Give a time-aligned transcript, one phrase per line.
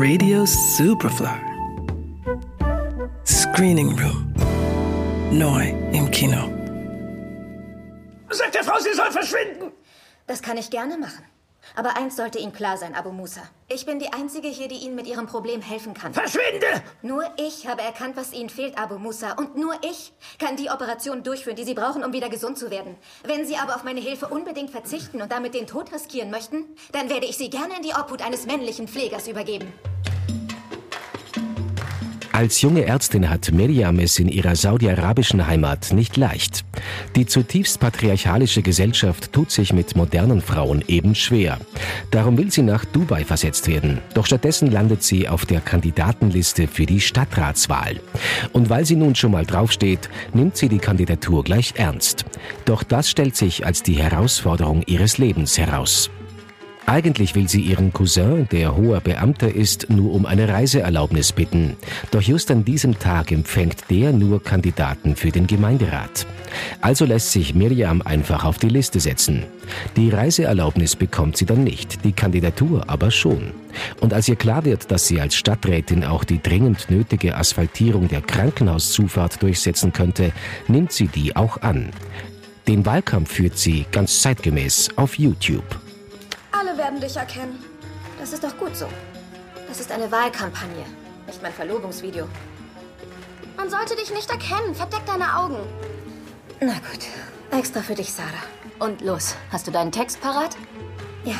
[0.00, 1.40] Radio Superfly.
[3.26, 4.32] Screening Room.
[5.32, 6.48] Neu im Kino.
[8.30, 9.72] Sagt der Frau, sie soll verschwinden!
[10.28, 11.24] Das kann ich gerne machen.
[11.76, 13.42] Aber eins sollte Ihnen klar sein, Abu Musa.
[13.68, 16.14] Ich bin die Einzige hier, die Ihnen mit Ihrem Problem helfen kann.
[16.14, 16.66] Verschwinde!
[17.02, 19.32] Nur ich habe erkannt, was Ihnen fehlt, Abu Musa.
[19.32, 22.96] Und nur ich kann die Operation durchführen, die Sie brauchen, um wieder gesund zu werden.
[23.24, 27.10] Wenn Sie aber auf meine Hilfe unbedingt verzichten und damit den Tod riskieren möchten, dann
[27.10, 29.72] werde ich Sie gerne in die Obhut eines männlichen Pflegers übergeben.
[32.38, 36.64] Als junge Ärztin hat Miriam es in ihrer saudi-arabischen Heimat nicht leicht.
[37.16, 41.58] Die zutiefst patriarchalische Gesellschaft tut sich mit modernen Frauen eben schwer.
[42.12, 43.98] Darum will sie nach Dubai versetzt werden.
[44.14, 47.98] Doch stattdessen landet sie auf der Kandidatenliste für die Stadtratswahl.
[48.52, 52.24] Und weil sie nun schon mal draufsteht, nimmt sie die Kandidatur gleich ernst.
[52.66, 56.08] Doch das stellt sich als die Herausforderung ihres Lebens heraus.
[56.88, 61.76] Eigentlich will sie ihren Cousin, der hoher Beamter ist, nur um eine Reiseerlaubnis bitten.
[62.12, 66.26] Doch just an diesem Tag empfängt der nur Kandidaten für den Gemeinderat.
[66.80, 69.44] Also lässt sich Miriam einfach auf die Liste setzen.
[69.96, 73.50] Die Reiseerlaubnis bekommt sie dann nicht, die Kandidatur aber schon.
[74.00, 78.22] Und als ihr klar wird, dass sie als Stadträtin auch die dringend nötige Asphaltierung der
[78.22, 80.32] Krankenhauszufahrt durchsetzen könnte,
[80.68, 81.90] nimmt sie die auch an.
[82.66, 85.78] Den Wahlkampf führt sie ganz zeitgemäß auf YouTube.
[86.78, 87.58] Werden dich erkennen.
[88.20, 88.86] Das ist doch gut so.
[89.66, 90.84] Das ist eine Wahlkampagne,
[91.26, 92.28] nicht mein Verlobungsvideo.
[93.56, 94.76] Man sollte dich nicht erkennen.
[94.76, 95.56] Verdeck deine Augen.
[96.60, 97.06] Na gut.
[97.50, 98.44] Extra für dich, Sarah.
[98.78, 99.34] Und los.
[99.50, 100.56] Hast du deinen Text parat?
[101.24, 101.34] Ja.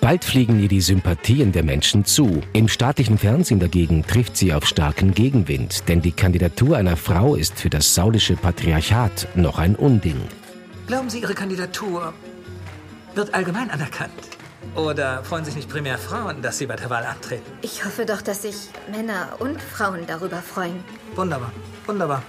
[0.00, 2.42] Bald fliegen ihr die Sympathien der Menschen zu.
[2.52, 7.60] Im staatlichen Fernsehen dagegen trifft sie auf starken Gegenwind, denn die Kandidatur einer Frau ist
[7.60, 10.20] für das saudische Patriarchat noch ein Unding.
[10.88, 12.12] Glauben Sie, Ihre Kandidatur
[13.14, 14.38] wird allgemein anerkannt?
[14.74, 17.50] Oder freuen sich nicht primär Frauen, dass Sie bei der Wahl antreten?
[17.62, 18.56] Ich hoffe doch, dass sich
[18.90, 20.84] Männer und Frauen darüber freuen.
[21.14, 21.52] Wunderbar,
[21.86, 22.22] wunderbar.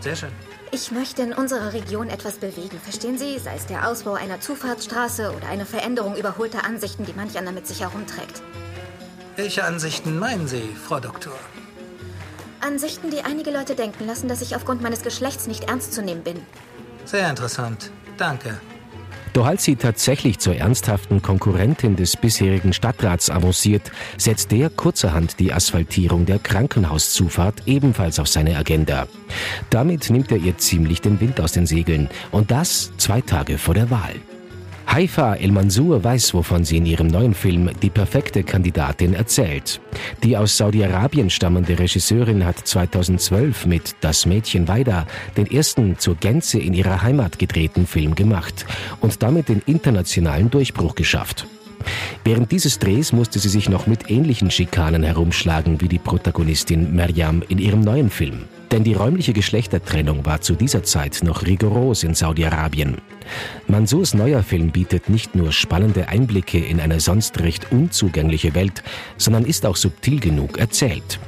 [0.00, 0.30] Sehr schön.
[0.72, 3.38] Ich möchte in unserer Region etwas bewegen, verstehen Sie?
[3.38, 7.66] Sei es der Ausbau einer Zufahrtsstraße oder eine Veränderung überholter Ansichten, die manch einer mit
[7.66, 8.42] sich herumträgt.
[9.34, 11.32] Welche Ansichten meinen Sie, Frau Doktor?
[12.60, 16.22] Ansichten, die einige Leute denken lassen, dass ich aufgrund meines Geschlechts nicht ernst zu nehmen
[16.22, 16.40] bin.
[17.04, 17.90] Sehr interessant.
[18.16, 18.60] Danke.
[19.32, 25.52] Doch als sie tatsächlich zur ernsthaften Konkurrentin des bisherigen Stadtrats avanciert, setzt der kurzerhand die
[25.52, 29.06] Asphaltierung der Krankenhauszufahrt ebenfalls auf seine Agenda.
[29.70, 33.74] Damit nimmt er ihr ziemlich den Wind aus den Segeln und das zwei Tage vor
[33.74, 34.14] der Wahl.
[34.92, 39.80] Haifa El Mansour weiß, wovon sie in ihrem neuen Film Die perfekte Kandidatin erzählt.
[40.24, 45.06] Die aus Saudi-Arabien stammende Regisseurin hat 2012 mit Das Mädchen Weida
[45.36, 48.66] den ersten zur Gänze in ihrer Heimat gedrehten Film gemacht
[49.00, 51.46] und damit den internationalen Durchbruch geschafft.
[52.24, 57.44] Während dieses Drehs musste sie sich noch mit ähnlichen Schikanen herumschlagen wie die Protagonistin Maryam
[57.48, 58.40] in ihrem neuen Film.
[58.72, 62.96] Denn die räumliche Geschlechtertrennung war zu dieser Zeit noch rigoros in Saudi-Arabien.
[63.68, 68.82] Mansurs neuer Film bietet nicht nur spannende Einblicke in eine sonst recht unzugängliche Welt,
[69.16, 71.18] sondern ist auch subtil genug erzählt.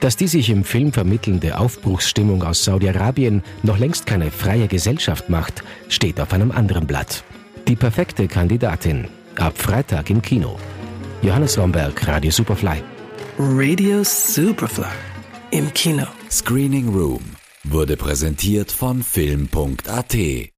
[0.00, 5.62] Dass die sich im Film vermittelnde Aufbruchsstimmung aus Saudi-Arabien noch längst keine freie Gesellschaft macht,
[5.88, 7.22] steht auf einem anderen Blatt.
[7.68, 9.06] Die perfekte Kandidatin.
[9.36, 10.58] Ab Freitag im Kino.
[11.22, 12.82] Johannes Romberg, Radio Superfly.
[13.38, 14.86] Radio Superfly.
[15.52, 16.06] Im Kino.
[16.28, 17.22] Screening Room
[17.64, 20.52] wurde präsentiert von Film.at